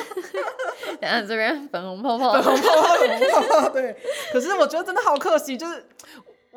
[0.99, 3.69] 然后这边粉红泡泡，粉红泡泡，粉红泡泡。
[3.69, 3.95] 对，
[4.33, 5.87] 可是我觉得真的好可惜，就是。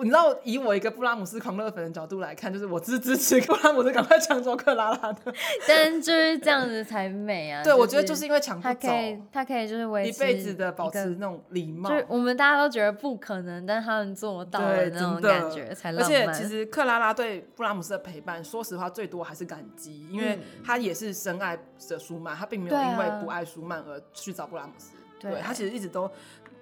[0.02, 5.32] 你知道，以我一个布拉姆斯狂热粉的角度来看，就是我支支持布拉姆斯赶快抢走克拉拉的。
[5.68, 7.62] 但就是这样子才美啊！
[7.62, 11.90] 对，我觉得就是因为抢不走，他可以，他可以就是维持一辈子的保持那种礼貌。
[11.90, 16.28] 就是我们大家都觉得不可能，但他们做到的那种感觉才浪漫。
[16.28, 24.92] 而且其实克拉拉对布拉姆斯的陪伴，说实话最多还是感激，因为他也是深爱着舒曼，他并没有因为不爱舒曼而去找布拉姆斯。
[25.20, 26.10] 对，他其实一直都。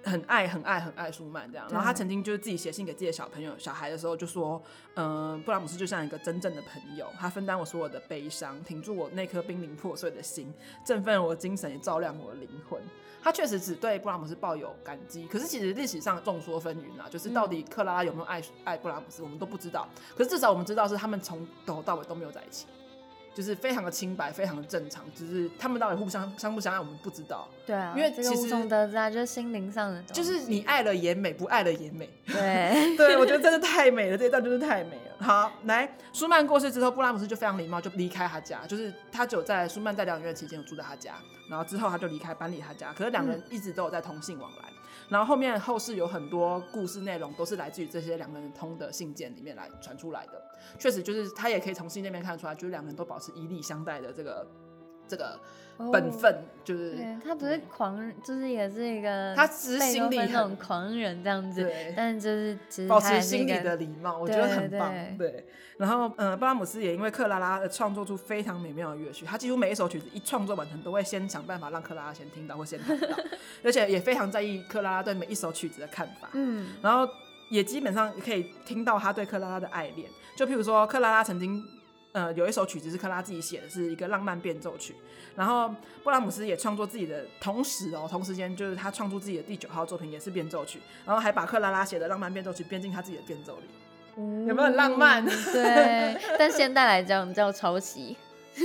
[0.01, 4.59] 很爱很爱很爱舒曼这样，然后他曾经就是自己写信给自己的小朋友小孩的时候就说，
[4.93, 10.53] 嗯、呃，布拉姆斯就像一个真正的朋友，他分担我所有的悲伤，挺住我那颗濒临破碎的心，
[10.85, 12.81] 振奋我的精神，也照亮我的灵魂。
[13.21, 19.85] 他确实只对布拉姆斯抱有感激，可是其实历史上众说纷纭啊，就是到底克拉拉有没有爱爱布拉姆斯，我们都不知道。
[20.15, 22.67] 可是至少我们知道是他们从头到尾都没有在一起。
[23.33, 27.47] 就是非常的清白，非常的正常，只是他们到底互相相不相爱，我们不知道。
[27.65, 30.01] 对啊，因为其实无从得知啊，就是心灵上的。
[30.03, 32.09] 就是你爱了也美，不爱了也美。
[32.25, 35.25] 对， 对我觉得真的太美了，这一段就是太美了。
[35.25, 38.59] 好，来，舒曼过世之后，布拉姆斯就非常礼貌，就离开他家。
[38.67, 41.15] 就是他只有在舒曼在疗养院期间有住在他家，
[41.49, 42.93] 然后之后他就离开，搬离他家。
[42.93, 44.69] 可是两个人一直都有在通信往来。
[44.69, 44.75] 嗯
[45.09, 50.41] 然后后面后世有很多故事内容都是来自于这些两个人通的信件里面来传出来的，
[50.77, 54.47] 确实就是他也可以从信那边看出来，就是两个人都保持以礼相待的这个
[55.09, 55.39] 这个
[55.91, 65.45] 本分，哦、就是他不是狂，嗯、就是也是一个他只是心里那种狂人这样子，对但就是其实保持心里的礼貌，我觉得很棒，对，对，对。
[65.77, 69.25] 然后，嗯，布拉姆斯也因为克拉拉的创作出非常美妙的乐曲。
[69.25, 73.07] 他几乎每一首曲子一创作完成，都会先想办法让克拉拉先听到或先听到，
[73.63, 76.27] 而且也非常在意克拉拉对每一首曲子的看法。
[76.33, 77.09] 嗯，然后
[77.49, 80.09] 也基本上可以听到他对克拉拉的爱恋。
[80.35, 81.65] 就譬如说，克拉拉曾经，
[82.11, 84.95] 呃，有一首曲子是克拉拉自己写的，是一个浪漫变奏曲。
[85.35, 93.63] 然后布拉姆斯也创作自己的，同时哦，同时间就是他创作自己的第九号作品也是变奏曲，然后还把克拉拉写的浪漫变奏曲编进他自己的变奏里。
[94.47, 95.23] 有没有很浪漫？
[95.25, 98.17] 对，但现代来讲叫抄袭。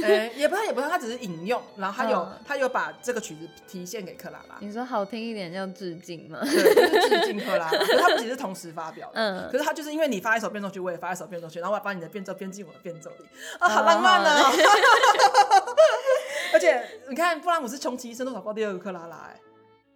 [0.03, 4.57] 欸，也不他，也不是，他只是引用，然后他有，嗯、他有把这个曲子提献给克拉拉。
[4.61, 6.41] 你说好听一点叫致敬吗？
[6.43, 7.71] 对，就是致敬克拉拉。
[7.71, 13.25] 可是他们其实同时发表的，嗯，可是他就是因为你发一首变奏曲，我也发一首变奏曲，然后我要把你的变奏编进我的变奏里，
[13.61, 14.51] 啊，好浪漫啊！
[16.53, 19.41] 而且你看，布拉姆斯穷其一生都找不到第二个克拉拉，哎。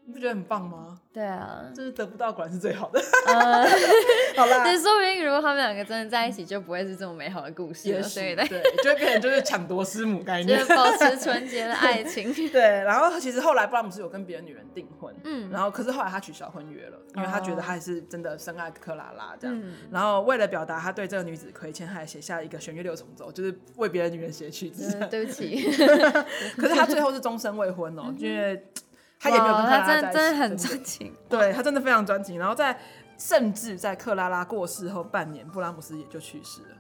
[0.08, 0.98] 你不觉得很棒吗？
[1.12, 2.98] 对啊，就是得不到果然是最好的。
[3.28, 3.68] 呃、
[4.38, 8.02] 好啦，其实说不定如果他们两个真的在一起，就不会是这么美好的故事了。
[8.02, 12.32] 是对对，就会变成就是抢夺师母概念，就是保持纯洁的爱情。
[12.48, 19.54] 对，然后其实后来布拉姆斯有跟别的女人订婚，嗯，然后可是后来他取消婚约了，因为他觉得他还是真的深爱克拉拉这样。
[19.60, 25.06] 嗯、然后为了表达他对这个女子亏欠，他还写下一个弦乐六重奏，就是为别的女人写曲子。
[25.10, 25.70] 对不起，
[26.56, 28.64] 可是他最后是终身未婚哦、喔，因为。
[29.20, 32.38] 他也没有跟克拉拉在一起，他真的真的很专情， 对他真的非常专情。
[32.38, 32.78] 然后在
[33.18, 36.76] 甚至在克拉拉过世后半年，布拉姆斯也就去世了。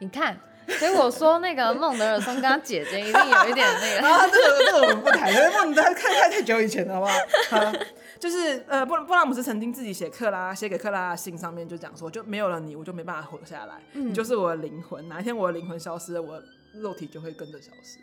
[0.00, 0.38] 你看，
[0.78, 4.08] 所以我说那个孟德尔松跟他姐姐一定有一点那个。
[4.08, 7.12] 啊，这个这个我们不谈， 因为孟德看太太久以前了，好不好？
[7.50, 7.72] 好
[8.18, 13.76] 就是呃，布布拉姆斯曾经自己写克拉写给克拉拉信上面就讲说，就没有了你，我就没办法活下来。
[13.94, 16.38] 嗯、你就是我的灵魂，哪一天我的灵魂消失了，我
[16.74, 17.98] 肉体就会跟着消失。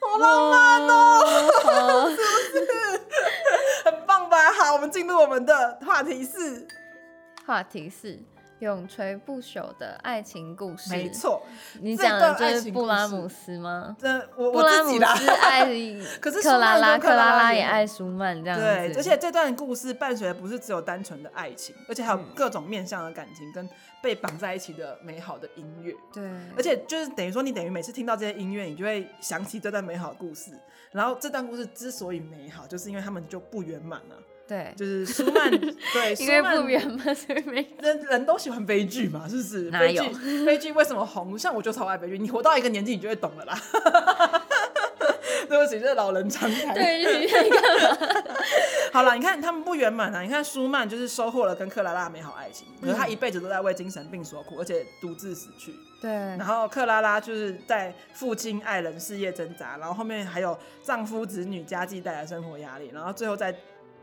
[0.00, 2.70] 好浪漫哦、喔， 是不是？
[3.84, 4.52] 很棒吧？
[4.52, 6.66] 好，我们进入我们的话题四。
[7.46, 8.18] 话题四。
[8.60, 11.42] 永垂不朽的爱情故事，没错。
[11.80, 13.94] 你讲的就是布拉姆斯吗？
[13.98, 15.66] 这我布拉姆斯爱，
[16.20, 18.64] 可是克拉拉，克拉拉也爱舒曼这样子。
[18.64, 23.68] 对，而且这段故事伴随的不是只有单纯的爱情，而且还有各种面向的感情跟
[24.02, 25.94] 被绑在一起的美好的音乐。
[26.14, 26.24] 对，
[26.56, 30.52] 而且就是等于说，你等于每次听到这些音乐，你就会想起这段美好的故事。
[30.92, 34.16] 然后这段故事之所以美好，就是因为他们就不圆满了。
[34.46, 39.62] 对，就是舒曼， 对，因为不圆满，所以没人人都喜欢悲剧嘛，是不是？
[39.70, 40.02] 哪有？
[40.04, 41.36] 悲剧，悲剧为什么红？
[41.36, 43.58] 像我就超爱悲剧，你活到一个年纪，你就会懂了啦。
[45.48, 46.74] 对不起，这是老人常谈。
[46.74, 48.22] 对，你干嘛？
[48.92, 50.22] 好了，你看他们不圆满啊！
[50.22, 55.74] 你看舒曼就是收获了跟克拉拉的美好爱情，可是他一辈子都在为精神病所苦，而且独自死去。
[56.00, 56.10] 对。
[56.10, 63.54] 然后克拉拉就是在父亲、爱人、事业挣扎，然后后面还有丈夫、子女、家计带来生活压力，然后最后在。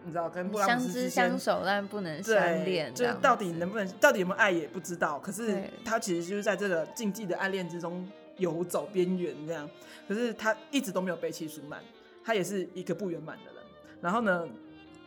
[0.05, 5.19] 你知道跟布拉姆斯之间相知相守，但不能相恋，就是到底能不能，到底有没有爱也不知道。
[5.19, 9.69] 可是他其实就是在这个禁忌的暗恋之中游走边缘这样。
[10.07, 11.79] 可是他一直都没有背弃舒曼，
[12.23, 13.63] 他也是一个不圆满的人。
[14.01, 14.45] 然后呢，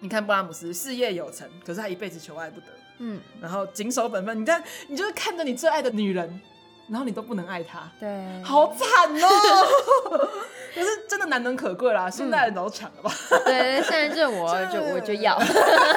[0.01, 2.67] 你看布拉姆斯事业有成，可是他一辈子求爱不得，
[2.99, 4.41] 嗯，然后谨守本分。
[4.41, 6.41] 你看，你就是看着你最爱的女人，
[6.89, 8.89] 然后你都不能爱她，对，好惨
[9.23, 10.29] 哦。
[10.77, 13.11] 可是真的难能可贵啦，现在人都抢了吧？
[13.31, 15.39] 嗯、对，现在 就我就我就要，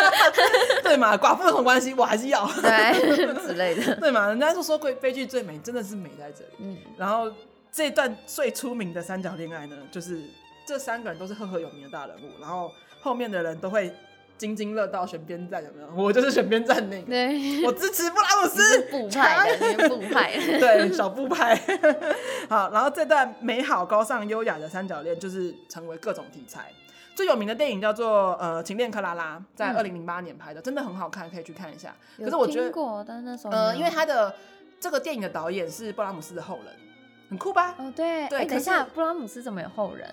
[0.82, 1.18] 对嘛？
[1.18, 1.94] 寡妇有什么关系？
[1.94, 4.28] 我还是要， 对之类的，对嘛？
[4.30, 6.52] 人家就说悲悲剧最美，真的是美在这里。
[6.60, 7.30] 嗯，然后
[7.72, 10.22] 这一段最出名的三角恋爱呢，就是
[10.66, 13.94] 这三个人都是赫赫有名的大人物，然后后面的人都会。
[14.40, 15.90] 津津乐道选边站有没有？
[16.02, 21.54] 我就是选边站那个，对，我支持布拉姆斯，布派的， 布派，对，小布派。
[22.50, 26.72] 好，然后这段美好、高尚、优雅的三角恋，就是成为各种题材。
[27.14, 31.94] 最有名的电影叫做呃《情恋克拉拉》，在二零零八年拍的，真的很好看，可以去看一下。
[32.18, 32.72] 可是我觉得，
[33.06, 34.34] 但那时候呃，因为他的
[34.80, 36.74] 这个电影的导演是布拉姆斯的后人，
[37.30, 37.76] 很酷吧？
[37.78, 38.46] 哦，对，对。
[38.46, 40.08] 等一下，布拉姆斯怎么有后人？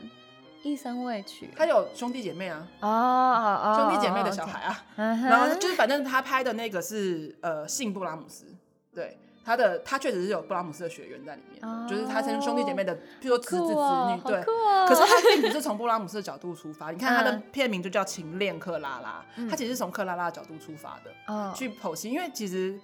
[0.63, 8.47] 一生未娶，他有兄弟姐妹啊，哦哦哦，兄弟姐妹的小孩啊，然后就是反正他拍的那个是呃性布拉姆斯，
[8.95, 14.43] 对，他的他确实是有布拉姆斯的血缘在里面，就是他生兄弟姐妹的，譬如说侄子侄女，对，
[14.89, 22.79] 可是他并不是从布拉姆斯的角度出发， 你看他的片名就叫《情恋克拉拉》，他其实是从克拉拉的角度出发的，去剖析，因为其实。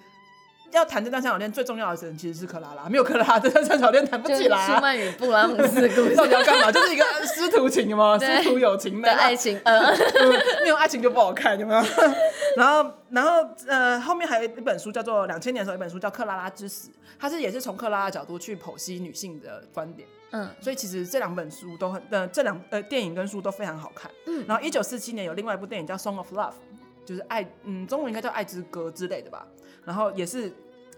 [0.72, 4.66] 要谈这段三角恋最重要的人其实是克拉拉，没有克拉拉这段三角恋谈不起来。
[4.66, 6.72] 舒曼与布拉姆斯故事 到底要干嘛？
[6.72, 9.60] 就是一个师徒情吗，师徒友情的 爱情。
[9.64, 9.94] 嗯，
[10.64, 11.82] 没有爱情就不好看，有没有？
[12.56, 20.08] 然后，然后呃，后面还有一本书叫做两千年的时候，一本书叫《克拉拉之死》，它是也是从克拉拉角度去剖析女性的观点。
[20.30, 24.10] 嗯，所以其实这两本书都很呃，这两呃电影跟书都非常好看。
[24.26, 26.50] 嗯，然后一九四七年有另外一部电影叫《Song of Love》，
[27.04, 29.46] 就是爱，嗯，中文应该叫《爱之歌》之类的吧。
[29.84, 30.52] 然后也是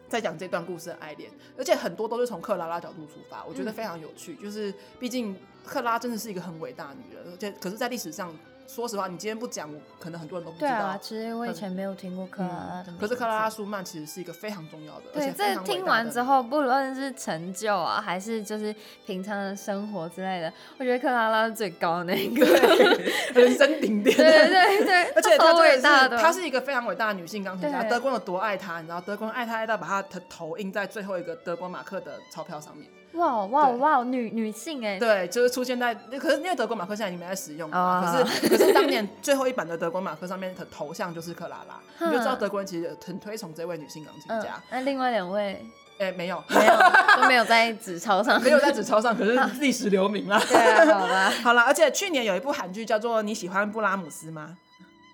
[0.09, 4.37] 在讲这段故事的爱恋，而且很多都是从克拉拉角度出发，我觉得非常有趣。
[4.40, 8.35] 嗯、就是毕竟克拉真的是一个很伟大的女人，而且可是，在历史上。
[8.66, 10.70] 说实话，你今天不讲，可能很多人都不知道。
[10.70, 12.96] 对啊，其实我以前没有听过克拉拉、嗯。
[12.98, 15.03] 可是克拉拉舒曼其实是一个非常重要的。
[15.12, 18.74] 对，这听完之后，不论是成就啊，还是就是
[19.07, 22.44] 平常的生活之类的，我觉得克拉拉是最高的那一个，
[23.35, 24.16] 人生顶点。
[24.16, 27.83] 对对对， 而且她真的的是，她是一个非常伟大的女性钢琴家。
[27.85, 28.81] 德国有多爱她？
[28.81, 32.88] 你知道，德国人爱她爱到把她的头印在最后一个德国马克的钞票上面。
[33.14, 34.05] 哇哇哇！
[34.05, 44.61] 女女性哎，对，就是出现在，可是因为德国马克现在已经没在使用了，可是可是当年最后一版的德国马克上面的头像就是克拉拉， 你就知道德国人其实很推崇这位女性钢琴家。
[44.70, 45.64] 那另外两位，
[45.98, 46.72] 哎，没有，没有，
[47.16, 50.39] 都没有在纸钞上， 没有在纸钞上，可是 历史留名了。
[50.39, 54.57] 好吧，好了，而且去年有一部韩剧叫做《你喜欢布拉姆斯吗》。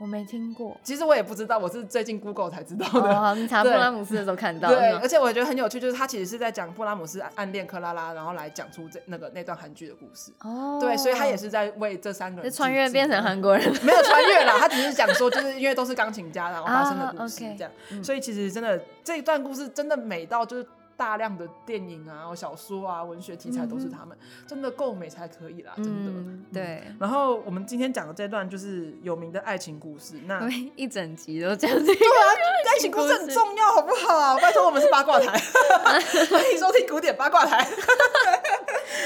[0.00, 3.14] 我没听过，其实我也不知道，我是最近 Google 才知道的。
[3.14, 4.70] 哦，你查 布拉姆斯的时候看到。
[4.70, 10.32] 对，而且我觉得很有趣，就是他其实是在讲布拉姆斯暗恋克拉拉，然后来讲出这那个那段韩剧的故事。
[10.40, 10.78] 哦。
[10.80, 17.70] 对，所以他也是在为这三个人穿越变成韩国人， 没有穿越啦，他只是讲说，就是因为都是钢琴家，然后发生的故事 这样。
[18.02, 20.66] 所以其实真的这一段故事真的美到就是。
[21.00, 24.14] 大量的电影啊、小说啊、文学题材都是他们，
[24.46, 26.12] 真的够美才可以啦，真的。
[26.52, 26.82] 对。
[26.98, 30.46] 然后我们今天讲的这段就是有名的爱情故事，那
[30.76, 31.86] 一整集都讲这个。
[31.86, 32.20] 对啊，
[32.68, 34.36] 爱情故事很重要，好不好？
[34.36, 35.38] 拜托，我们是八卦台，
[36.30, 37.66] 欢迎收听古典八卦台。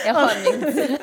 [0.05, 1.01] 要换名字。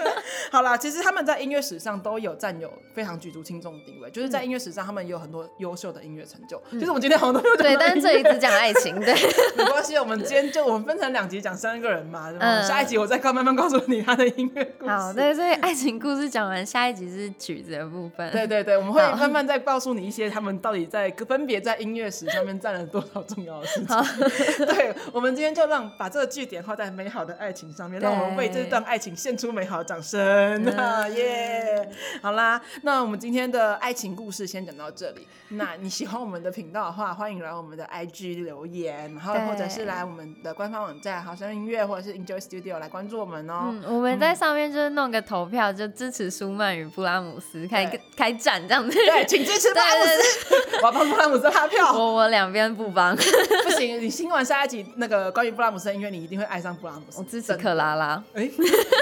[0.51, 6.61] 好啦，其实他们在音乐史上都有占有非常举足轻重的地位，就是在音乐史上，他们也有很多优秀的音乐成就。
[6.73, 9.15] 就是我们今天好像都有对，但是这一次讲爱情，对，
[9.57, 10.91] 没关系，我们今天就我们。
[10.91, 14.91] 分成两集讲三个人嘛，嗯，下一集我再慢慢告诉你他的音乐故事。
[14.91, 18.29] 好，对，所以爱情故事讲完，下一集是曲子的部分。
[18.29, 23.97] 对对对，我们会慢慢再告诉你一些他们到底在分别在音乐史上面占了多少重要的事情。
[24.67, 30.19] 对，我们今天就让把这个句点画在美好的爱情上面，让我们为这段爱情献出美好的掌声。
[31.15, 31.89] 耶，
[32.21, 35.27] 好啦，那我们今天的爱情故事先讲到这里。
[35.49, 43.69] 那你喜欢我们的频道的话，欢迎来我们的 IG 留言，然后或者是来我们的官方网站好声音乐或者是 Enjoy Studio 来关注我们哦。
[43.69, 47.85] 嗯，我们在上面就是弄个投票，就支持舒曼与布拉姆斯开
[48.21, 48.95] 开战这样子。
[48.95, 51.91] 对，请支持布拉姆斯，我要帮布拉姆斯拉票。
[51.91, 53.99] 我我两边不帮，不行。
[53.99, 57.17] 你听完下一集那个关于布拉姆斯的音乐，你一定会爱上布拉姆斯。
[57.17, 58.23] 我支持克拉拉。
[58.35, 58.47] 哎，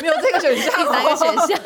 [0.01, 1.59] 没有这个选项，第三个选项。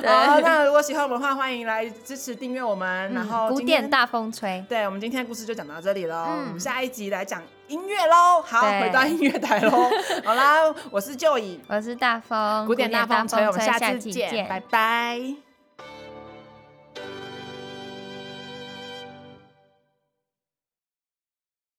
[0.06, 3.12] 好，那如果喜欢我们的话，欢迎来支持订阅我们。
[3.12, 4.64] 然后古典大风吹。
[4.66, 6.26] 对，我们今天的故事就讲到这里了。
[6.30, 7.42] 嗯，下一集来讲。
[7.68, 9.90] 音乐喽，好，回到音乐台喽。
[10.24, 15.45] 好啦，我是 Joey，我是大风，古典大风吹，我们下次见，拜拜。